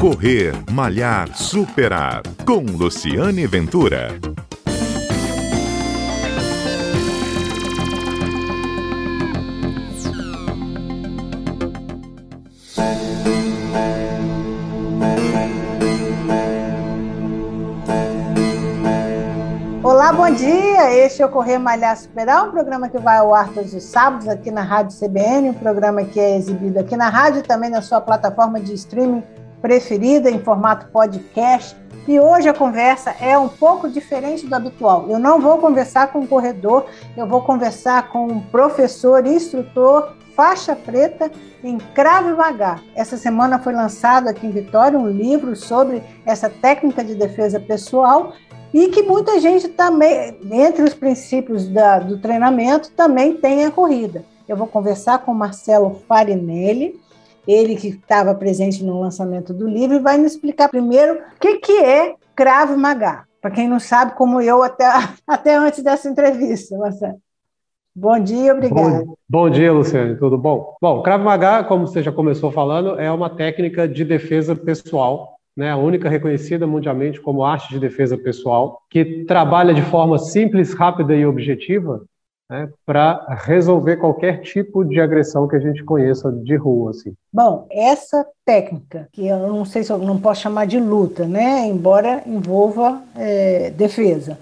Correr, 0.00 0.52
Malhar, 0.70 1.34
Superar. 1.34 2.22
Com 2.44 2.60
Luciane 2.60 3.46
Ventura. 3.46 4.08
Olá, 19.82 20.12
bom 20.12 20.30
dia! 20.30 20.92
Este 20.92 21.22
é 21.22 21.26
o 21.26 21.30
Correr 21.30 21.58
Malhar 21.58 21.96
Superar, 21.96 22.46
um 22.46 22.50
programa 22.50 22.90
que 22.90 22.98
vai 22.98 23.16
ao 23.16 23.34
ar 23.34 23.48
todos 23.48 23.72
os 23.72 23.82
sábados 23.82 24.28
aqui 24.28 24.50
na 24.50 24.62
Rádio 24.62 24.96
CBN, 24.98 25.50
um 25.50 25.54
programa 25.54 26.04
que 26.04 26.20
é 26.20 26.36
exibido 26.36 26.78
aqui 26.78 26.96
na 26.96 27.08
rádio 27.08 27.40
e 27.40 27.42
também 27.42 27.70
na 27.70 27.80
sua 27.80 28.00
plataforma 28.00 28.60
de 28.60 28.74
streaming 28.74 29.22
preferida, 29.66 30.30
em 30.30 30.38
formato 30.38 30.86
podcast. 30.92 31.76
E 32.06 32.20
hoje 32.20 32.48
a 32.48 32.54
conversa 32.54 33.16
é 33.20 33.36
um 33.36 33.48
pouco 33.48 33.88
diferente 33.88 34.46
do 34.46 34.54
habitual. 34.54 35.06
Eu 35.08 35.18
não 35.18 35.40
vou 35.40 35.58
conversar 35.58 36.12
com 36.12 36.20
um 36.20 36.26
corredor, 36.26 36.86
eu 37.16 37.26
vou 37.26 37.42
conversar 37.42 38.12
com 38.12 38.28
um 38.28 38.40
professor, 38.40 39.26
instrutor, 39.26 40.12
faixa 40.36 40.76
preta 40.76 41.32
em 41.64 41.78
Cravo 41.78 42.36
Maga. 42.36 42.78
Essa 42.94 43.16
semana 43.16 43.58
foi 43.58 43.72
lançado 43.72 44.28
aqui 44.28 44.46
em 44.46 44.52
Vitória 44.52 44.96
um 44.96 45.10
livro 45.10 45.56
sobre 45.56 46.00
essa 46.24 46.48
técnica 46.48 47.02
de 47.02 47.16
defesa 47.16 47.58
pessoal 47.58 48.34
e 48.72 48.86
que 48.86 49.02
muita 49.02 49.40
gente 49.40 49.66
também, 49.66 50.38
entre 50.48 50.84
os 50.84 50.94
princípios 50.94 51.66
da, 51.66 51.98
do 51.98 52.18
treinamento, 52.18 52.92
também 52.92 53.34
tem 53.34 53.64
a 53.64 53.70
corrida. 53.72 54.24
Eu 54.48 54.56
vou 54.56 54.68
conversar 54.68 55.18
com 55.24 55.34
Marcelo 55.34 56.02
Farinelli, 56.06 57.00
ele 57.46 57.76
que 57.76 57.88
estava 57.88 58.34
presente 58.34 58.84
no 58.84 59.00
lançamento 59.00 59.52
do 59.54 59.68
livro, 59.68 60.02
vai 60.02 60.18
me 60.18 60.26
explicar 60.26 60.68
primeiro 60.68 61.14
o 61.14 61.40
que, 61.40 61.58
que 61.58 61.78
é 61.78 62.14
Cravo 62.34 62.76
Maga. 62.76 63.24
Para 63.40 63.50
quem 63.50 63.68
não 63.68 63.78
sabe, 63.78 64.14
como 64.14 64.40
eu 64.40 64.62
até, 64.62 64.86
até 65.26 65.56
antes 65.56 65.82
dessa 65.82 66.08
entrevista, 66.08 66.76
Marcelo. 66.76 67.18
Bom 67.94 68.18
dia, 68.18 68.52
obrigado. 68.52 69.06
Bom, 69.06 69.14
bom, 69.28 69.50
dia, 69.50 69.72
Luciane, 69.72 70.16
tudo 70.16 70.36
bom? 70.36 70.76
Bom, 70.82 71.02
Krav 71.02 71.24
Maga, 71.24 71.64
como 71.64 71.86
você 71.86 72.02
já 72.02 72.12
começou 72.12 72.50
falando, 72.52 73.00
é 73.00 73.10
uma 73.10 73.30
técnica 73.30 73.88
de 73.88 74.04
defesa 74.04 74.54
pessoal 74.54 75.36
né, 75.56 75.70
a 75.70 75.76
única 75.76 76.08
reconhecida 76.08 76.66
mundialmente 76.66 77.20
como 77.20 77.42
arte 77.42 77.70
de 77.70 77.80
defesa 77.80 78.18
pessoal, 78.18 78.82
que 78.90 79.24
trabalha 79.24 79.72
de 79.72 79.82
forma 79.82 80.18
simples, 80.18 80.74
rápida 80.74 81.16
e 81.16 81.24
objetiva 81.24 82.04
né, 82.48 82.68
para 82.84 83.26
resolver 83.44 83.96
qualquer 83.96 84.40
tipo 84.40 84.84
de 84.84 85.00
agressão 85.00 85.48
que 85.48 85.56
a 85.56 85.60
gente 85.60 85.84
conheça 85.84 86.30
de 86.30 86.56
rua. 86.56 86.90
Assim. 86.90 87.14
Bom, 87.32 87.66
essa 87.70 88.26
técnica, 88.44 89.08
que 89.12 89.26
eu 89.26 89.38
não 89.48 89.64
sei 89.64 89.82
se 89.82 89.92
eu 89.92 89.98
não 89.98 90.20
posso 90.20 90.42
chamar 90.42 90.66
de 90.66 90.78
luta, 90.78 91.26
né, 91.26 91.66
embora 91.66 92.22
envolva 92.26 93.02
é, 93.16 93.70
defesa, 93.70 94.38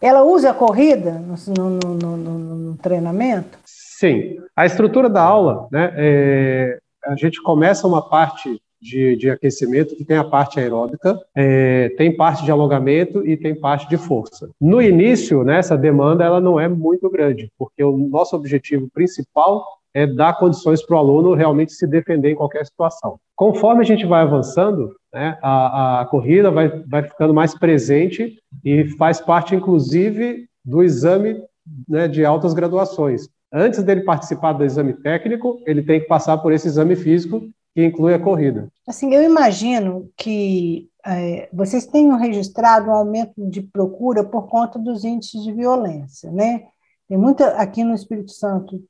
ela 0.00 0.22
usa 0.22 0.50
a 0.50 0.54
corrida 0.54 1.12
no, 1.12 1.70
no, 1.70 1.94
no, 1.94 2.16
no, 2.16 2.76
treinamento? 2.76 3.58
Sim. 3.64 4.38
A 4.54 4.66
estrutura 4.66 5.08
da 5.08 5.22
aula, 5.22 5.66
né, 5.70 5.92
é, 5.96 6.78
a 7.06 7.16
gente 7.16 7.42
começa 7.42 7.86
uma 7.86 8.06
parte 8.06 8.60
de, 8.84 9.16
de 9.16 9.30
aquecimento, 9.30 9.96
que 9.96 10.04
tem 10.04 10.18
a 10.18 10.24
parte 10.24 10.60
aeróbica, 10.60 11.18
é, 11.34 11.88
tem 11.96 12.14
parte 12.14 12.44
de 12.44 12.50
alongamento 12.50 13.26
e 13.26 13.34
tem 13.34 13.58
parte 13.58 13.88
de 13.88 13.96
força. 13.96 14.50
No 14.60 14.82
início, 14.82 15.42
né, 15.42 15.58
essa 15.58 15.76
demanda 15.76 16.22
ela 16.22 16.38
não 16.38 16.60
é 16.60 16.68
muito 16.68 17.08
grande, 17.08 17.50
porque 17.58 17.82
o 17.82 17.96
nosso 17.96 18.36
objetivo 18.36 18.86
principal 18.92 19.64
é 19.94 20.06
dar 20.06 20.38
condições 20.38 20.84
para 20.84 20.96
o 20.96 20.98
aluno 20.98 21.32
realmente 21.34 21.72
se 21.72 21.86
defender 21.86 22.32
em 22.32 22.34
qualquer 22.34 22.66
situação. 22.66 23.18
Conforme 23.34 23.80
a 23.80 23.86
gente 23.86 24.04
vai 24.04 24.20
avançando, 24.20 24.94
né, 25.12 25.38
a, 25.42 26.02
a 26.02 26.04
corrida 26.04 26.50
vai, 26.50 26.68
vai 26.86 27.04
ficando 27.04 27.32
mais 27.32 27.58
presente 27.58 28.36
e 28.62 28.84
faz 28.98 29.18
parte, 29.18 29.54
inclusive, 29.54 30.46
do 30.62 30.82
exame 30.82 31.40
né, 31.88 32.06
de 32.06 32.22
altas 32.22 32.52
graduações. 32.52 33.28
Antes 33.50 33.82
dele 33.82 34.02
participar 34.02 34.52
do 34.52 34.64
exame 34.64 34.92
técnico, 34.92 35.58
ele 35.66 35.82
tem 35.82 36.00
que 36.00 36.06
passar 36.06 36.36
por 36.38 36.52
esse 36.52 36.66
exame 36.66 36.96
físico 36.96 37.48
que 37.74 37.84
inclui 37.84 38.14
a 38.14 38.18
corrida. 38.18 38.68
Assim, 38.86 39.12
eu 39.12 39.22
imagino 39.22 40.10
que 40.16 40.88
é, 41.04 41.48
vocês 41.52 41.86
tenham 41.86 42.16
registrado 42.16 42.88
um 42.90 42.94
aumento 42.94 43.34
de 43.48 43.62
procura 43.62 44.22
por 44.24 44.46
conta 44.48 44.78
dos 44.78 45.04
índices 45.04 45.42
de 45.42 45.52
violência, 45.52 46.30
né? 46.30 46.64
Tem 47.08 47.18
muita 47.18 47.48
aqui 47.56 47.84
no 47.84 47.94
Espírito 47.94 48.32
Santo 48.32 48.82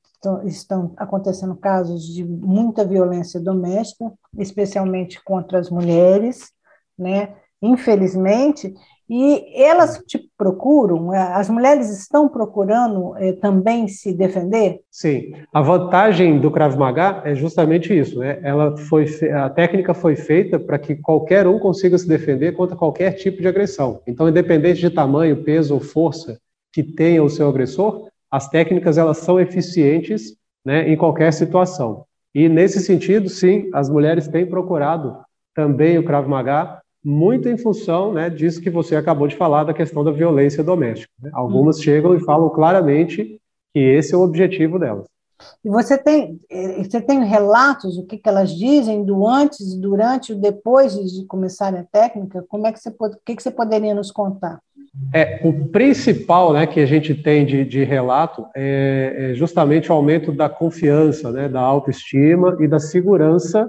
estão 0.44 0.94
acontecendo 0.96 1.54
casos 1.56 2.06
de 2.06 2.24
muita 2.24 2.84
violência 2.84 3.38
doméstica, 3.38 4.10
especialmente 4.38 5.22
contra 5.22 5.58
as 5.58 5.68
mulheres, 5.68 6.50
né? 6.98 7.34
Infelizmente, 7.60 8.74
e 9.08 9.62
elas 9.62 10.02
te 10.06 10.18
procuram, 10.36 11.12
as 11.12 11.50
mulheres 11.50 11.90
estão 11.90 12.28
procurando 12.28 13.14
é, 13.18 13.32
também 13.32 13.86
se 13.86 14.14
defender? 14.14 14.80
Sim, 14.90 15.34
a 15.52 15.60
vantagem 15.60 16.40
do 16.40 16.50
Krav 16.50 16.76
Maga 16.76 17.22
é 17.24 17.34
justamente 17.34 17.96
isso, 17.96 18.18
né? 18.18 18.38
Ela 18.42 18.76
foi, 18.76 19.06
a 19.30 19.50
técnica 19.50 19.92
foi 19.92 20.16
feita 20.16 20.58
para 20.58 20.78
que 20.78 20.96
qualquer 20.96 21.46
um 21.46 21.58
consiga 21.58 21.98
se 21.98 22.08
defender 22.08 22.52
contra 22.52 22.76
qualquer 22.76 23.12
tipo 23.12 23.42
de 23.42 23.48
agressão. 23.48 24.00
Então, 24.06 24.28
independente 24.28 24.80
de 24.80 24.90
tamanho, 24.90 25.44
peso 25.44 25.74
ou 25.74 25.80
força 25.80 26.38
que 26.72 26.82
tenha 26.82 27.22
o 27.22 27.30
seu 27.30 27.48
agressor, 27.48 28.08
as 28.30 28.48
técnicas 28.48 28.98
elas 28.98 29.18
são 29.18 29.38
eficientes 29.38 30.34
né, 30.64 30.88
em 30.88 30.96
qualquer 30.96 31.32
situação. 31.32 32.04
E 32.34 32.48
nesse 32.48 32.80
sentido, 32.80 33.28
sim, 33.28 33.70
as 33.72 33.88
mulheres 33.88 34.26
têm 34.26 34.44
procurado 34.44 35.16
também 35.54 35.98
o 35.98 36.04
Krav 36.04 36.26
Maga 36.26 36.80
muito 37.04 37.48
em 37.48 37.58
função 37.58 38.12
né, 38.12 38.30
disso 38.30 38.60
que 38.60 38.70
você 38.70 38.96
acabou 38.96 39.28
de 39.28 39.36
falar, 39.36 39.64
da 39.64 39.74
questão 39.74 40.02
da 40.02 40.10
violência 40.10 40.64
doméstica. 40.64 41.12
Né? 41.20 41.30
Algumas 41.34 41.76
uhum. 41.76 41.82
chegam 41.82 42.16
e 42.16 42.20
falam 42.20 42.48
claramente 42.48 43.38
que 43.74 43.80
esse 43.80 44.14
é 44.14 44.16
o 44.16 44.22
objetivo 44.22 44.78
delas. 44.78 45.06
E 45.64 45.68
você 45.68 45.98
tem, 45.98 46.40
você 46.78 47.00
tem 47.00 47.24
relatos 47.24 47.96
do 47.96 48.06
que, 48.06 48.16
que 48.16 48.28
elas 48.28 48.56
dizem 48.56 49.04
do 49.04 49.26
antes, 49.26 49.74
durante 49.74 50.32
e 50.32 50.36
depois 50.36 50.94
de 50.94 51.26
começarem 51.26 51.80
a 51.80 51.84
técnica? 51.84 52.44
Como 52.48 52.66
é 52.66 52.72
que 52.72 52.78
você 52.78 52.90
pode, 52.90 53.16
o 53.16 53.20
que, 53.24 53.36
que 53.36 53.42
você 53.42 53.50
poderia 53.50 53.94
nos 53.94 54.10
contar? 54.10 54.60
É, 55.12 55.40
o 55.44 55.68
principal 55.68 56.52
né, 56.52 56.66
que 56.66 56.80
a 56.80 56.86
gente 56.86 57.14
tem 57.14 57.44
de, 57.44 57.64
de 57.64 57.82
relato 57.82 58.46
é, 58.54 59.32
é, 59.32 59.34
justamente 59.34 59.90
o 59.90 59.94
aumento 59.94 60.30
da 60.30 60.48
confiança, 60.48 61.32
né, 61.32 61.48
da 61.48 61.60
autoestima 61.60 62.56
e 62.60 62.68
da 62.68 62.78
segurança 62.78 63.68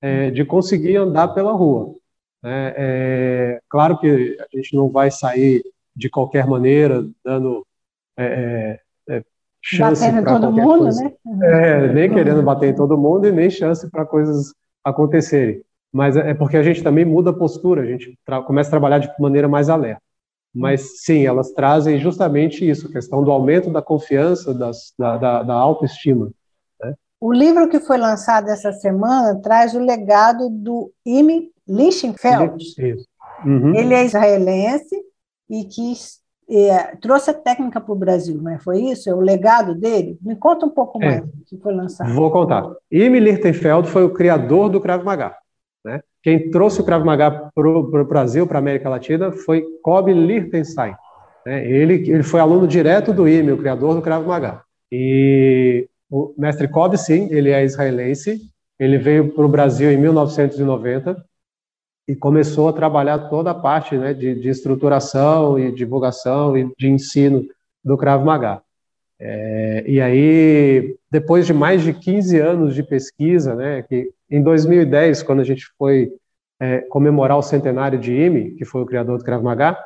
é, 0.00 0.30
de 0.30 0.44
conseguir 0.44 0.96
andar 0.96 1.28
pela 1.28 1.52
rua. 1.52 1.96
É, 2.44 2.74
é, 2.76 3.60
claro 3.68 3.98
que 3.98 4.36
a 4.40 4.56
gente 4.56 4.74
não 4.74 4.88
vai 4.88 5.10
sair 5.10 5.62
de 5.94 6.10
qualquer 6.10 6.46
maneira 6.46 7.06
dando 7.24 7.64
é, 8.16 8.78
é, 9.08 9.16
é 9.16 9.24
chance 9.62 10.04
para 10.10 10.22
qualquer 10.22 10.50
mundo, 10.50 10.78
coisa. 10.78 11.04
Né? 11.04 11.14
É, 11.42 11.92
nem 11.92 12.12
querendo 12.12 12.42
bater 12.42 12.70
em 12.70 12.74
todo 12.74 12.98
mundo 12.98 13.26
e 13.26 13.32
nem 13.32 13.48
chance 13.48 13.88
para 13.90 14.04
coisas 14.04 14.52
acontecerem. 14.84 15.62
Mas 15.92 16.16
é 16.16 16.32
porque 16.32 16.56
a 16.56 16.62
gente 16.62 16.82
também 16.82 17.04
muda 17.04 17.30
a 17.30 17.34
postura, 17.34 17.82
a 17.82 17.86
gente 17.86 18.18
começa 18.46 18.70
a 18.70 18.72
trabalhar 18.72 18.98
de 18.98 19.12
maneira 19.20 19.46
mais 19.46 19.68
alerta. 19.68 20.02
Mas 20.54 21.02
sim, 21.02 21.26
elas 21.26 21.52
trazem 21.52 21.98
justamente 21.98 22.68
isso, 22.68 22.88
a 22.88 22.92
questão 22.92 23.22
do 23.22 23.30
aumento 23.30 23.70
da 23.70 23.80
confiança, 23.80 24.52
das, 24.52 24.92
da, 24.98 25.16
da, 25.16 25.42
da 25.42 25.54
autoestima. 25.54 26.30
Né? 26.82 26.94
O 27.20 27.32
livro 27.32 27.68
que 27.68 27.80
foi 27.80 27.96
lançado 27.96 28.48
essa 28.48 28.72
semana 28.72 29.40
traz 29.40 29.74
o 29.74 29.78
legado 29.78 30.50
do 30.50 30.90
Imi 31.06 31.50
Lichtenfeld. 31.72 32.64
Uhum. 33.44 33.74
Ele 33.74 33.94
é 33.94 34.04
israelense 34.04 34.96
e 35.48 35.64
que 35.64 35.94
é, 36.50 36.96
trouxe 36.96 37.30
a 37.30 37.34
técnica 37.34 37.80
para 37.80 37.92
o 37.92 37.96
Brasil, 37.96 38.40
não 38.40 38.52
é? 38.52 38.58
Foi 38.58 38.80
isso? 38.80 39.08
É 39.08 39.14
o 39.14 39.20
legado 39.20 39.74
dele? 39.74 40.18
Me 40.20 40.36
conta 40.36 40.66
um 40.66 40.70
pouco 40.70 41.02
é. 41.02 41.06
mais 41.06 41.20
do 41.22 41.44
que 41.46 41.56
foi 41.56 41.74
lançado. 41.74 42.12
Vou 42.12 42.30
contar. 42.30 42.70
Imi 42.90 43.18
Lichtenfeld 43.18 43.88
foi 43.88 44.04
o 44.04 44.10
criador 44.10 44.68
do 44.68 44.80
Krav 44.80 45.02
Maga. 45.02 45.34
Né? 45.84 46.00
Quem 46.22 46.50
trouxe 46.50 46.80
o 46.80 46.84
Krav 46.84 47.04
Maga 47.04 47.50
para 47.54 47.68
o 47.68 48.04
Brasil, 48.04 48.46
para 48.46 48.58
a 48.58 48.60
América 48.60 48.88
Latina, 48.88 49.32
foi 49.32 49.64
Kobe 49.82 50.12
Lichtenstein. 50.12 50.94
Né? 51.46 51.66
Ele, 51.66 51.94
ele 52.10 52.22
foi 52.22 52.40
aluno 52.40 52.68
direto 52.68 53.12
do 53.12 53.26
Imi, 53.26 53.52
o 53.52 53.58
criador 53.58 53.94
do 53.94 54.02
Krav 54.02 54.26
Maga. 54.26 54.62
E 54.90 55.88
o 56.10 56.34
mestre 56.36 56.68
Kobe, 56.68 56.98
sim, 56.98 57.28
ele 57.30 57.50
é 57.50 57.64
israelense. 57.64 58.40
Ele 58.78 58.98
veio 58.98 59.32
para 59.32 59.44
o 59.44 59.48
Brasil 59.48 59.90
em 59.90 59.96
1990 59.96 61.16
e 62.12 62.16
começou 62.16 62.68
a 62.68 62.74
trabalhar 62.74 63.30
toda 63.30 63.52
a 63.52 63.54
parte 63.54 63.96
né, 63.96 64.12
de, 64.12 64.34
de, 64.34 64.50
estruturação 64.50 65.58
e 65.58 65.72
divulgação 65.72 66.54
e 66.54 66.70
de 66.78 66.90
ensino 66.90 67.42
do 67.82 67.96
Krav 67.96 68.22
Maga. 68.22 68.60
É, 69.18 69.82
e 69.86 69.98
aí, 69.98 70.94
depois 71.10 71.46
de 71.46 71.54
mais 71.54 71.82
de 71.82 71.94
15 71.94 72.38
anos 72.38 72.74
de 72.74 72.82
pesquisa, 72.82 73.54
né, 73.54 73.82
que 73.88 74.10
em 74.30 74.42
2010, 74.42 75.22
quando 75.22 75.40
a 75.40 75.44
gente 75.44 75.64
foi 75.78 76.10
é, 76.60 76.80
comemorar 76.80 77.38
o 77.38 77.42
centenário 77.42 77.98
de 77.98 78.12
Imi, 78.12 78.50
que 78.56 78.64
foi 78.66 78.82
o 78.82 78.86
criador 78.86 79.16
do 79.16 79.24
Krav 79.24 79.42
Maga, 79.42 79.78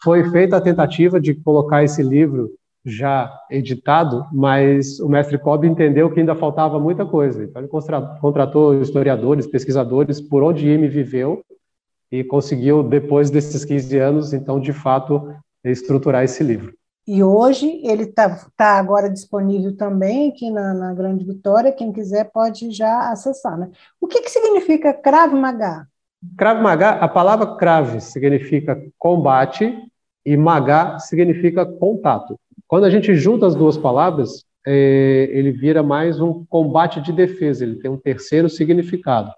foi 0.00 0.30
feita 0.30 0.58
a 0.58 0.60
tentativa 0.60 1.20
de 1.20 1.34
colocar 1.34 1.82
esse 1.82 2.00
livro 2.00 2.48
já 2.84 3.28
editado, 3.50 4.24
mas 4.32 5.00
o 5.00 5.08
mestre 5.08 5.36
Cobb 5.36 5.66
entendeu 5.66 6.10
que 6.10 6.20
ainda 6.20 6.36
faltava 6.36 6.78
muita 6.78 7.04
coisa. 7.04 7.42
Então, 7.42 7.60
ele 7.60 7.70
contratou 8.20 8.80
historiadores, 8.80 9.48
pesquisadores, 9.48 10.20
por 10.20 10.44
onde 10.44 10.68
Ime 10.68 10.86
viveu, 10.86 11.42
e 12.12 12.22
conseguiu, 12.22 12.82
depois 12.82 13.30
desses 13.30 13.64
15 13.64 13.98
anos, 13.98 14.32
então, 14.34 14.60
de 14.60 14.72
fato, 14.74 15.34
estruturar 15.64 16.22
esse 16.22 16.44
livro. 16.44 16.74
E 17.08 17.22
hoje 17.24 17.80
ele 17.82 18.04
está 18.04 18.46
tá 18.54 18.78
agora 18.78 19.08
disponível 19.08 19.74
também 19.74 20.28
aqui 20.28 20.50
na, 20.50 20.74
na, 20.74 20.94
Grande 20.94 21.24
Vitória, 21.24 21.72
quem 21.72 21.90
quiser 21.90 22.30
pode 22.30 22.70
já 22.70 23.10
acessar. 23.10 23.58
Né? 23.58 23.70
O 24.00 24.06
que, 24.06 24.20
que 24.20 24.30
significa 24.30 24.92
Krav 24.92 25.34
Maga? 25.34 25.88
Krav 26.36 26.62
Maga, 26.62 26.90
a 26.90 27.08
palavra 27.08 27.56
Krav 27.56 27.98
significa 27.98 28.80
combate 28.98 29.74
e 30.24 30.36
Maga 30.36 30.98
significa 31.00 31.66
contato. 31.66 32.38
Quando 32.68 32.84
a 32.84 32.90
gente 32.90 33.14
junta 33.14 33.46
as 33.46 33.56
duas 33.56 33.76
palavras, 33.76 34.44
é, 34.64 35.28
ele 35.32 35.50
vira 35.50 35.82
mais 35.82 36.20
um 36.20 36.44
combate 36.44 37.00
de 37.00 37.12
defesa, 37.12 37.64
ele 37.64 37.80
tem 37.80 37.90
um 37.90 37.96
terceiro 37.96 38.48
significado. 38.48 39.32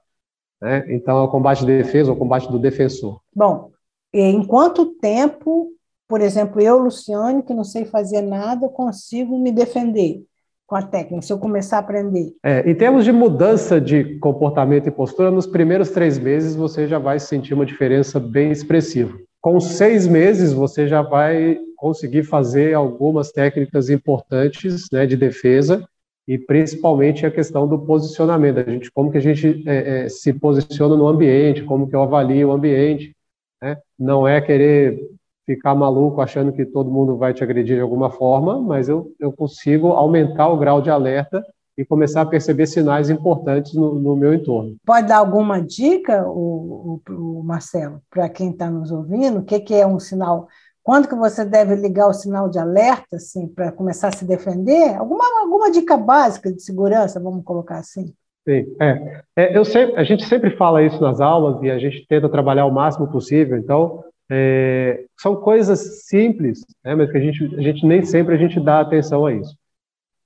Né? 0.64 0.84
Então, 0.88 1.19
é 1.19 1.22
o 1.22 1.28
combate 1.28 1.61
de 1.61 1.76
defesa 1.76 2.11
ou 2.11 2.16
combate 2.16 2.50
do 2.50 2.58
defensor. 2.58 3.20
Bom, 3.34 3.70
em 4.12 4.44
quanto 4.44 4.87
tempo 4.94 5.75
por 6.08 6.20
exemplo, 6.20 6.61
eu, 6.61 6.78
Luciane, 6.78 7.43
que 7.43 7.55
não 7.55 7.64
sei 7.64 7.84
fazer 7.84 8.20
nada, 8.22 8.69
consigo 8.69 9.38
me 9.38 9.50
defender 9.50 10.22
com 10.66 10.76
a 10.76 10.82
técnica, 10.82 11.22
se 11.22 11.32
eu 11.32 11.38
começar 11.38 11.76
a 11.76 11.81
aprender. 11.81 12.32
É, 12.43 12.69
em 12.70 12.75
termos 12.75 13.05
de 13.05 13.12
mudança 13.12 13.81
de 13.81 14.19
comportamento 14.19 14.87
e 14.87 14.90
postura, 14.90 15.31
nos 15.31 15.46
primeiros 15.46 15.90
três 15.90 16.19
meses 16.19 16.55
você 16.55 16.87
já 16.87 16.99
vai 16.99 17.19
sentir 17.19 17.52
uma 17.52 17.67
diferença 17.67 18.19
bem 18.19 18.50
expressiva. 18.50 19.19
Com 19.40 19.60
seis 19.60 20.06
meses 20.06 20.52
você 20.52 20.88
já 20.88 21.02
vai 21.02 21.58
conseguir 21.76 22.22
fazer 22.22 22.75
algumas 22.75 23.31
técnicas 23.31 23.90
importantes 23.90 24.87
né, 24.90 25.05
de 25.05 25.17
defesa 25.17 25.87
e 26.26 26.38
principalmente 26.38 27.26
a 27.26 27.30
questão 27.30 27.68
do 27.68 27.78
posicionamento, 27.78 28.58
a 28.58 28.70
gente, 28.70 28.90
como 28.90 29.10
que 29.10 29.18
a 29.18 29.20
gente 29.20 29.62
é, 29.66 30.04
é, 30.04 30.08
se 30.08 30.32
posiciona 30.32 30.96
no 30.96 31.06
ambiente, 31.06 31.64
como 31.64 31.88
que 31.88 31.94
eu 31.94 32.02
avalio 32.02 32.48
o 32.48 32.52
ambiente, 32.52 33.14
né? 33.62 33.76
não 33.98 34.26
é 34.26 34.40
querer 34.40 34.98
ficar 35.46 35.74
maluco 35.74 36.20
achando 36.20 36.52
que 36.52 36.64
todo 36.64 36.90
mundo 36.90 37.16
vai 37.16 37.34
te 37.34 37.44
agredir 37.44 37.76
de 37.76 37.82
alguma 37.82 38.10
forma, 38.10 38.60
mas 38.60 38.88
eu, 38.88 39.12
eu 39.20 39.30
consigo 39.30 39.88
aumentar 39.88 40.48
o 40.48 40.56
grau 40.56 40.80
de 40.80 40.90
alerta 40.90 41.44
e 41.76 41.84
começar 41.84 42.22
a 42.22 42.26
perceber 42.26 42.66
sinais 42.66 43.10
importantes 43.10 43.74
no, 43.74 43.94
no 43.96 44.16
meu 44.16 44.32
entorno. 44.32 44.76
Pode 44.86 45.08
dar 45.08 45.18
alguma 45.18 45.60
dica, 45.60 46.26
o, 46.26 47.00
o, 47.08 47.12
o 47.12 47.42
Marcelo, 47.44 48.00
para 48.08 48.28
quem 48.28 48.50
está 48.50 48.70
nos 48.70 48.90
ouvindo? 48.90 49.40
O 49.40 49.44
que, 49.44 49.58
que 49.60 49.74
é 49.74 49.86
um 49.86 49.98
sinal? 49.98 50.48
Quando 50.84 51.08
que 51.08 51.14
você 51.14 51.46
deve 51.46 51.75
ligar 51.76 52.08
o 52.08 52.12
sinal 52.12 52.50
de 52.50 52.58
alerta, 52.58 53.16
assim, 53.16 53.48
para 53.48 53.72
começar 53.72 54.08
a 54.08 54.12
se 54.12 54.26
defender? 54.26 54.94
Alguma, 54.94 55.25
alguma 55.40 55.70
dica 55.70 55.96
básica 55.96 56.52
de 56.52 56.62
segurança, 56.62 57.19
vamos 57.19 57.42
colocar 57.42 57.78
assim? 57.78 58.12
Sim, 58.46 58.76
é. 58.78 59.22
é 59.34 59.56
eu 59.56 59.64
sempre, 59.64 59.96
a 59.96 60.04
gente 60.04 60.26
sempre 60.26 60.50
fala 60.50 60.82
isso 60.82 61.00
nas 61.00 61.22
aulas 61.22 61.62
e 61.62 61.70
a 61.70 61.78
gente 61.78 62.06
tenta 62.06 62.28
trabalhar 62.28 62.66
o 62.66 62.70
máximo 62.70 63.10
possível. 63.10 63.56
Então, 63.56 64.04
é, 64.31 65.06
são 65.19 65.36
coisas 65.36 66.04
simples, 66.04 66.60
né, 66.84 66.94
mas 66.94 67.10
que 67.10 67.16
a 67.16 67.20
gente, 67.20 67.56
a 67.56 67.62
gente 67.62 67.86
nem 67.86 68.04
sempre 68.04 68.34
a 68.34 68.38
gente 68.38 68.60
dá 68.60 68.81
atenção 68.81 69.25
a 69.25 69.32
isso. 69.32 69.56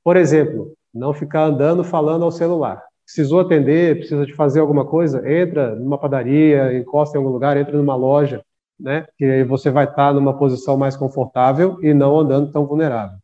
Por 0.03 0.17
exemplo, 0.17 0.73
não 0.93 1.15
ficar 1.15 1.45
andando 1.45 1.85
falando 1.85 2.25
ao 2.25 2.33
celular. 2.33 2.83
Precisou 3.05 3.39
atender, 3.39 3.99
precisa 3.99 4.27
de 4.27 4.35
fazer 4.35 4.59
alguma 4.59 4.85
coisa, 4.85 5.19
entra 5.31 5.77
numa 5.77 5.99
padaria, 5.99 6.77
encosta 6.77 7.17
em 7.17 7.21
algum 7.21 7.33
lugar, 7.33 7.57
entra 7.57 7.77
numa 7.77 7.95
loja, 7.95 8.43
né? 8.79 9.07
Que 9.17 9.25
aí 9.25 9.45
você 9.45 9.71
vai 9.71 9.85
estar 9.85 10.13
numa 10.15 10.37
posição 10.37 10.77
mais 10.77 10.97
confortável 10.97 11.79
e 11.83 11.93
não 11.93 12.19
andando 12.19 12.53
tão 12.53 12.67
vulnerável. 12.67 13.19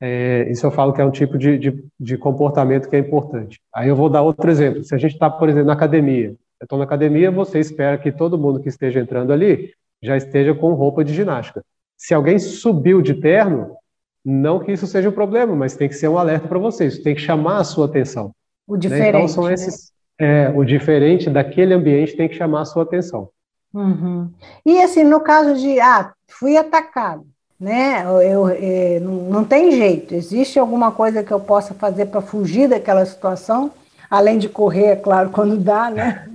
É, 0.00 0.50
isso 0.50 0.64
eu 0.64 0.70
falo 0.70 0.92
que 0.92 1.00
é 1.00 1.04
um 1.04 1.10
tipo 1.10 1.36
de, 1.36 1.58
de, 1.58 1.84
de, 1.98 2.16
comportamento 2.16 2.88
que 2.88 2.96
é 2.96 2.98
importante. 2.98 3.60
Aí 3.74 3.88
eu 3.88 3.96
vou 3.96 4.08
dar 4.08 4.22
outro 4.22 4.50
exemplo. 4.50 4.82
Se 4.82 4.94
a 4.94 4.98
gente 4.98 5.12
está, 5.12 5.28
por 5.28 5.48
exemplo, 5.48 5.66
na 5.66 5.74
academia, 5.74 6.28
eu 6.28 6.64
estou 6.64 6.78
na 6.78 6.84
academia, 6.84 7.30
você 7.30 7.58
espera 7.58 7.98
que 7.98 8.10
todo 8.10 8.38
mundo 8.38 8.60
que 8.60 8.68
esteja 8.68 9.00
entrando 9.00 9.32
ali 9.32 9.72
já 10.02 10.16
esteja 10.16 10.54
com 10.54 10.72
roupa 10.72 11.04
de 11.04 11.12
ginástica. 11.12 11.62
Se 11.98 12.14
alguém 12.14 12.38
subiu 12.38 13.02
de 13.02 13.14
terno, 13.14 13.76
não 14.24 14.58
que 14.58 14.72
isso 14.72 14.86
seja 14.86 15.10
um 15.10 15.12
problema, 15.12 15.54
mas 15.54 15.76
tem 15.76 15.88
que 15.88 15.94
ser 15.94 16.08
um 16.08 16.16
alerta 16.16 16.48
para 16.48 16.58
vocês, 16.58 16.98
tem 16.98 17.14
que 17.14 17.20
chamar 17.20 17.58
a 17.58 17.64
sua 17.64 17.84
atenção. 17.84 18.32
O 18.66 18.76
diferente. 18.78 19.12
Né? 19.12 19.18
Então 19.18 19.28
são 19.28 19.44
né? 19.44 19.54
esses, 19.54 19.92
né? 20.18 20.44
é, 20.44 20.48
o 20.48 20.64
diferente 20.64 21.28
daquele 21.28 21.74
ambiente 21.74 22.16
tem 22.16 22.28
que 22.28 22.34
chamar 22.34 22.62
a 22.62 22.64
sua 22.64 22.84
atenção. 22.84 23.28
Uhum. 23.72 24.30
E 24.64 24.80
assim, 24.80 25.04
no 25.04 25.20
caso 25.20 25.54
de, 25.54 25.78
ah, 25.80 26.12
fui 26.28 26.56
atacado, 26.56 27.26
né? 27.58 28.02
Eu, 28.04 28.22
eu, 28.22 28.48
é, 28.48 29.00
não, 29.00 29.44
tem 29.44 29.72
jeito. 29.72 30.14
Existe 30.14 30.58
alguma 30.58 30.90
coisa 30.90 31.22
que 31.22 31.32
eu 31.32 31.40
possa 31.40 31.74
fazer 31.74 32.06
para 32.06 32.20
fugir 32.20 32.68
daquela 32.68 33.04
situação, 33.04 33.70
além 34.10 34.38
de 34.38 34.48
correr, 34.48 34.86
é 34.86 34.96
claro, 34.96 35.30
quando 35.34 35.56
dá, 35.56 35.90
né? 35.90 36.28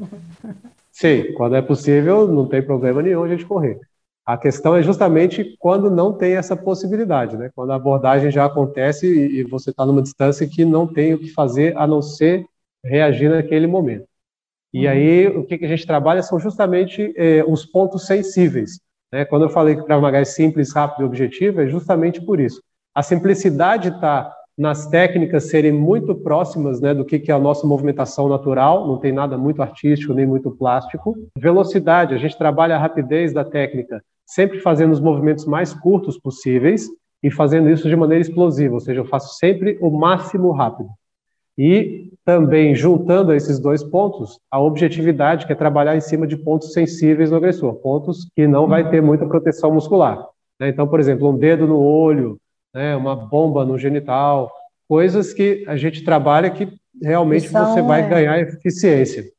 Sim, 0.91 1.33
quando 1.33 1.55
é 1.55 1.61
possível, 1.61 2.27
não 2.27 2.47
tem 2.47 2.61
problema 2.61 3.01
nenhum 3.01 3.23
a 3.23 3.27
gente 3.27 3.45
correr. 3.45 3.79
A 4.25 4.37
questão 4.37 4.75
é 4.75 4.81
justamente 4.81 5.55
quando 5.59 5.91
não 5.91 6.11
tem 6.11 6.35
essa 6.35 6.55
possibilidade, 6.55 7.37
né? 7.37 7.51
Quando 7.53 7.71
a 7.71 7.75
abordagem 7.75 8.31
já 8.31 8.45
acontece 8.45 9.05
e, 9.05 9.43
você 9.43 9.69
está 9.69 9.85
numa 9.85 10.01
distância 10.01 10.47
que 10.47 10.65
não 10.65 10.87
tem 10.87 11.13
o 11.13 11.19
que 11.19 11.29
fazer 11.31 11.77
a 11.77 11.85
não 11.85 12.01
ser 12.01 12.45
reagir 12.83 13.29
naquele 13.29 13.67
momento. 13.67 14.07
E 14.81 14.87
aí, 14.87 15.27
o 15.27 15.43
que, 15.43 15.63
a 15.63 15.67
gente 15.67 15.87
trabalha 15.87 16.21
são 16.21 16.37
justamente 16.37 17.13
eh, 17.15 17.43
os 17.47 17.65
pontos 17.65 18.05
sensíveis. 18.05 18.79
Né? 19.11 19.23
Quando 19.23 19.43
eu 19.43 19.49
falei 19.49 19.75
que 19.75 19.81
o 19.81 19.85
Krav 19.85 20.03
é 20.13 20.25
simples, 20.25 20.73
rápido 20.73 21.03
e 21.03 21.05
objetivo, 21.05 21.61
é 21.61 21.67
justamente 21.67 22.21
por 22.21 22.39
isso. 22.39 22.61
A 22.93 23.01
simplicidade 23.01 23.89
está 23.89 24.33
nas 24.57 24.87
técnicas 24.87 25.49
serem 25.49 25.71
muito 25.71 26.15
próximas 26.15 26.79
né, 26.79 26.93
do 26.93 27.05
que, 27.05 27.19
que 27.19 27.31
é 27.31 27.33
a 27.33 27.39
nossa 27.39 27.67
movimentação 27.67 28.29
natural, 28.29 28.87
não 28.87 28.97
tem 28.97 29.11
nada 29.11 29.37
muito 29.37 29.61
artístico 29.61 30.13
nem 30.13 30.25
muito 30.25 30.51
plástico. 30.51 31.15
Velocidade, 31.37 32.13
a 32.13 32.17
gente 32.17 32.37
trabalha 32.37 32.75
a 32.75 32.79
rapidez 32.79 33.33
da 33.33 33.43
técnica, 33.43 34.01
sempre 34.25 34.59
fazendo 34.59 34.91
os 34.91 34.99
movimentos 34.99 35.45
mais 35.45 35.73
curtos 35.73 36.17
possíveis 36.17 36.87
e 37.21 37.29
fazendo 37.29 37.69
isso 37.69 37.89
de 37.89 37.95
maneira 37.95 38.21
explosiva, 38.21 38.73
ou 38.73 38.79
seja, 38.79 39.01
eu 39.01 39.05
faço 39.05 39.37
sempre 39.37 39.77
o 39.81 39.89
máximo 39.89 40.51
rápido. 40.51 40.89
E 41.57 42.11
também 42.25 42.73
juntando 42.75 43.33
esses 43.33 43.59
dois 43.59 43.83
pontos, 43.83 44.39
a 44.49 44.59
objetividade, 44.59 45.45
que 45.45 45.53
é 45.53 45.55
trabalhar 45.55 45.95
em 45.95 46.01
cima 46.01 46.25
de 46.25 46.35
pontos 46.35 46.73
sensíveis 46.73 47.29
no 47.29 47.37
agressor, 47.37 47.75
pontos 47.75 48.27
que 48.35 48.47
não 48.47 48.67
vai 48.67 48.89
ter 48.89 49.01
muita 49.01 49.27
proteção 49.27 49.71
muscular. 49.71 50.27
Né? 50.59 50.69
Então, 50.69 50.87
por 50.87 50.99
exemplo, 50.99 51.29
um 51.29 51.37
dedo 51.37 51.67
no 51.67 51.79
olho, 51.79 52.37
né, 52.73 52.95
uma 52.95 53.15
bomba 53.15 53.63
no 53.63 53.77
genital, 53.77 54.51
coisas 54.87 55.33
que 55.33 55.63
a 55.67 55.77
gente 55.77 56.03
trabalha 56.03 56.49
que 56.49 56.67
realmente 57.01 57.49
São, 57.49 57.65
você 57.65 57.81
vai 57.81 58.01
é... 58.01 58.09
ganhar 58.09 58.39
eficiência. 58.39 59.31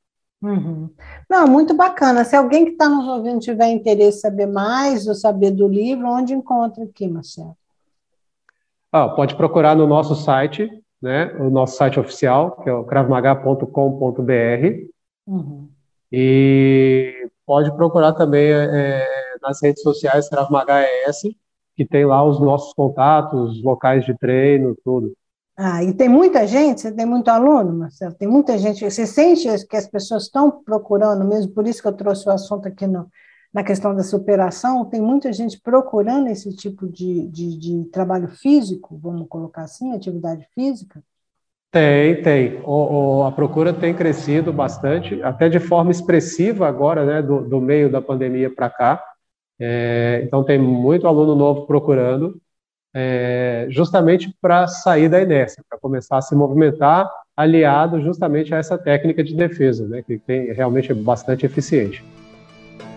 Uhum. 0.42 0.88
Não, 1.28 1.46
muito 1.46 1.74
bacana. 1.74 2.24
Se 2.24 2.36
alguém 2.36 2.64
que 2.64 2.72
está 2.72 2.88
nos 2.88 3.06
ouvindo 3.06 3.40
tiver 3.40 3.68
interesse 3.68 4.18
em 4.18 4.20
saber 4.20 4.46
mais 4.46 5.06
ou 5.08 5.14
saber 5.14 5.50
do 5.50 5.66
livro, 5.66 6.06
onde 6.06 6.34
encontra 6.34 6.84
aqui, 6.84 7.08
Marcelo? 7.08 7.56
Ah, 8.92 9.08
pode 9.08 9.34
procurar 9.34 9.74
no 9.74 9.86
nosso 9.86 10.14
site, 10.14 10.70
né, 11.00 11.34
o 11.38 11.50
nosso 11.50 11.76
site 11.76 12.00
oficial, 12.00 12.62
que 12.62 12.68
é 12.68 12.72
o 12.72 12.84
cravmaga.com.br. 12.84 13.70
Uhum. 15.26 15.68
E 16.10 17.28
pode 17.44 17.74
procurar 17.76 18.12
também 18.12 18.50
é, 18.50 19.06
nas 19.42 19.62
redes 19.62 19.82
sociais 19.82 20.28
Krav 20.28 20.50
Maga 20.50 20.82
ES, 20.82 21.22
que 21.76 21.84
tem 21.84 22.04
lá 22.04 22.24
os 22.24 22.40
nossos 22.40 22.72
contatos, 22.72 23.62
locais 23.62 24.04
de 24.04 24.16
treino, 24.16 24.76
tudo. 24.84 25.12
Ah, 25.58 25.82
e 25.82 25.94
tem 25.94 26.08
muita 26.08 26.46
gente, 26.46 26.82
você 26.82 26.92
tem 26.92 27.06
muito 27.06 27.28
aluno, 27.28 27.72
Marcelo? 27.72 28.14
Tem 28.14 28.28
muita 28.28 28.58
gente, 28.58 28.84
você 28.84 29.06
sente 29.06 29.48
que 29.66 29.76
as 29.76 29.88
pessoas 29.88 30.24
estão 30.24 30.50
procurando, 30.50 31.24
mesmo 31.24 31.52
por 31.52 31.66
isso 31.66 31.80
que 31.80 31.88
eu 31.88 31.92
trouxe 31.92 32.28
o 32.28 32.32
assunto 32.32 32.68
aqui 32.68 32.86
no, 32.86 33.08
na 33.56 33.64
questão 33.64 33.94
da 33.94 34.02
superação, 34.02 34.84
tem 34.84 35.00
muita 35.00 35.32
gente 35.32 35.58
procurando 35.58 36.28
esse 36.28 36.54
tipo 36.54 36.86
de, 36.86 37.26
de, 37.28 37.56
de 37.56 37.84
trabalho 37.86 38.28
físico, 38.28 38.98
vamos 39.02 39.26
colocar 39.30 39.62
assim, 39.62 39.94
atividade 39.94 40.46
física? 40.54 41.02
Tem, 41.70 42.20
tem. 42.20 42.60
O, 42.64 43.20
o, 43.20 43.24
a 43.24 43.32
procura 43.32 43.72
tem 43.72 43.94
crescido 43.94 44.52
bastante, 44.52 45.22
até 45.22 45.48
de 45.48 45.58
forma 45.58 45.90
expressiva 45.90 46.68
agora, 46.68 47.06
né, 47.06 47.22
do, 47.22 47.48
do 47.48 47.58
meio 47.58 47.90
da 47.90 48.02
pandemia 48.02 48.54
para 48.54 48.68
cá. 48.68 49.02
É, 49.58 50.20
então, 50.22 50.44
tem 50.44 50.58
muito 50.58 51.08
aluno 51.08 51.34
novo 51.34 51.66
procurando, 51.66 52.38
é, 52.92 53.68
justamente 53.70 54.36
para 54.38 54.66
sair 54.66 55.08
da 55.08 55.18
inércia, 55.18 55.64
para 55.66 55.78
começar 55.78 56.18
a 56.18 56.22
se 56.22 56.34
movimentar, 56.34 57.10
aliado 57.34 58.02
justamente 58.02 58.54
a 58.54 58.58
essa 58.58 58.76
técnica 58.76 59.24
de 59.24 59.34
defesa, 59.34 59.88
né, 59.88 60.02
que 60.02 60.18
tem, 60.18 60.52
realmente 60.52 60.92
é 60.92 60.94
bastante 60.94 61.46
eficiente. 61.46 62.04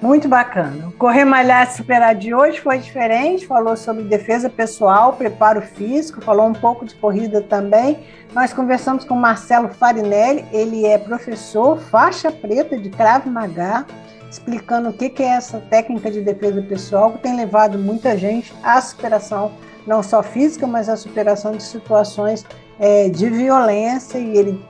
Muito 0.01 0.29
bacana. 0.29 0.87
O 0.87 0.91
Correr 0.93 1.25
Malhar 1.25 1.69
Superar 1.75 2.15
de 2.15 2.33
hoje 2.33 2.61
foi 2.61 2.77
diferente, 2.77 3.45
falou 3.45 3.75
sobre 3.75 4.03
defesa 4.03 4.49
pessoal, 4.49 5.11
preparo 5.11 5.61
físico, 5.61 6.21
falou 6.21 6.47
um 6.47 6.53
pouco 6.53 6.85
de 6.85 6.95
corrida 6.95 7.41
também. 7.41 7.99
Nós 8.33 8.53
conversamos 8.53 9.03
com 9.03 9.13
Marcelo 9.15 9.67
Farinelli, 9.67 10.45
ele 10.53 10.85
é 10.85 10.97
professor, 10.97 11.77
faixa 11.77 12.31
preta 12.31 12.77
de 12.77 12.89
Krav 12.89 13.27
Maga, 13.27 13.85
explicando 14.31 14.87
o 14.87 14.93
que 14.93 15.11
é 15.21 15.25
essa 15.25 15.59
técnica 15.59 16.09
de 16.09 16.21
defesa 16.21 16.61
pessoal 16.61 17.11
que 17.11 17.17
tem 17.17 17.35
levado 17.35 17.77
muita 17.77 18.17
gente 18.17 18.53
à 18.63 18.79
superação 18.79 19.51
não 19.85 20.01
só 20.01 20.23
física, 20.23 20.65
mas 20.65 20.87
a 20.87 20.95
superação 20.95 21.51
de 21.51 21.63
situações 21.63 22.45
é, 22.79 23.09
de 23.09 23.29
violência, 23.29 24.17
e 24.17 24.37
ele 24.37 24.65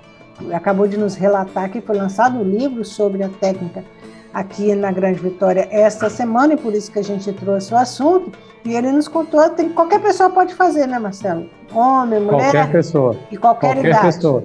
acabou 0.53 0.87
de 0.87 0.97
nos 0.97 1.13
relatar 1.13 1.69
que 1.69 1.81
foi 1.81 1.97
lançado 1.97 2.39
um 2.39 2.43
livro 2.43 2.83
sobre 2.83 3.21
a 3.21 3.29
técnica 3.29 3.83
aqui 4.33 4.75
na 4.75 4.91
Grande 4.91 5.19
Vitória 5.19 5.67
esta 5.71 6.09
semana, 6.09 6.53
e 6.53 6.57
por 6.57 6.73
isso 6.73 6.91
que 6.91 6.99
a 6.99 7.03
gente 7.03 7.31
trouxe 7.33 7.73
o 7.73 7.77
assunto. 7.77 8.31
E 8.65 8.75
ele 8.75 8.91
nos 8.91 9.07
contou, 9.07 9.49
tem, 9.49 9.69
qualquer 9.69 10.01
pessoa 10.01 10.29
pode 10.29 10.53
fazer, 10.53 10.85
né, 10.87 10.99
Marcelo? 10.99 11.49
Homem, 11.73 12.19
mulher. 12.19 12.51
Qualquer 12.51 12.71
pessoa. 12.71 13.15
E 13.31 13.37
qualquer, 13.37 13.75
qualquer 13.75 13.89
idade. 13.89 14.05
pessoa. 14.05 14.43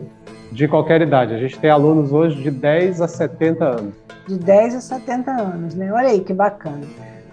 De 0.52 0.68
qualquer 0.68 1.02
idade. 1.02 1.34
A 1.34 1.38
gente 1.38 1.58
tem 1.58 1.70
alunos 1.70 2.12
hoje 2.12 2.40
de 2.40 2.50
10 2.50 3.00
a 3.00 3.08
70 3.08 3.64
anos. 3.64 3.94
De 4.28 4.38
10 4.38 4.76
a 4.76 4.80
70 4.80 5.30
anos, 5.32 5.74
né? 5.74 5.92
Olha 5.92 6.08
aí 6.08 6.20
que 6.20 6.32
bacana. 6.32 6.82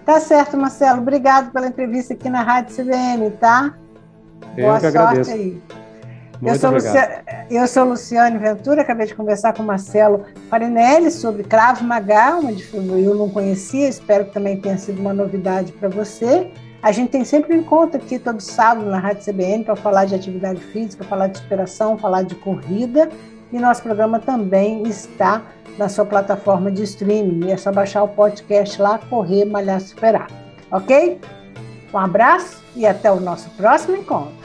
Tá 0.04 0.18
certo, 0.18 0.56
Marcelo. 0.56 1.00
Obrigado 1.00 1.52
pela 1.52 1.68
entrevista 1.68 2.14
aqui 2.14 2.28
na 2.28 2.42
Rádio 2.42 2.74
CBN, 2.74 3.30
tá? 3.32 3.72
Eu 4.56 4.64
Boa 4.64 4.74
que 4.74 4.80
sorte 4.80 4.98
agradeço. 4.98 5.30
aí. 5.30 5.62
Eu 6.42 6.54
sou, 6.56 6.70
Lucia... 6.70 7.24
eu 7.50 7.66
sou 7.68 7.84
Luciane 7.84 8.38
Ventura, 8.38 8.82
acabei 8.82 9.06
de 9.06 9.14
conversar 9.14 9.52
com 9.52 9.62
o 9.62 9.66
Marcelo 9.66 10.24
Farinelli 10.50 11.10
sobre 11.10 11.44
Cravo 11.44 11.84
Magal, 11.84 12.40
uma 12.40 12.98
eu 12.98 13.14
não 13.14 13.28
conhecia, 13.28 13.88
espero 13.88 14.24
que 14.24 14.32
também 14.32 14.60
tenha 14.60 14.76
sido 14.76 15.00
uma 15.00 15.14
novidade 15.14 15.72
para 15.72 15.88
você. 15.88 16.50
A 16.82 16.90
gente 16.90 17.10
tem 17.10 17.24
sempre 17.24 17.54
um 17.56 17.60
encontro 17.60 17.96
aqui 17.96 18.18
todo 18.18 18.40
sábado 18.40 18.90
na 18.90 18.98
Rádio 18.98 19.22
CBN 19.24 19.62
para 19.62 19.76
falar 19.76 20.04
de 20.04 20.16
atividade 20.16 20.60
física, 20.60 21.04
falar 21.04 21.28
de 21.28 21.38
inspiração, 21.38 21.96
falar 21.96 22.22
de 22.22 22.34
corrida. 22.34 23.08
E 23.52 23.58
nosso 23.58 23.82
programa 23.84 24.18
também 24.18 24.82
está 24.82 25.42
na 25.78 25.88
sua 25.88 26.04
plataforma 26.04 26.72
de 26.72 26.82
streaming. 26.82 27.46
E 27.46 27.52
é 27.52 27.56
só 27.56 27.70
baixar 27.70 28.02
o 28.02 28.08
podcast 28.08 28.82
lá, 28.82 28.98
correr, 28.98 29.44
malhar, 29.44 29.80
superar. 29.80 30.26
Ok? 30.72 31.20
Um 31.94 31.98
abraço 31.98 32.60
e 32.74 32.84
até 32.84 33.12
o 33.12 33.20
nosso 33.20 33.48
próximo 33.50 33.96
encontro. 33.96 34.41